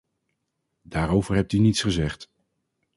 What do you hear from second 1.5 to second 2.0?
u niets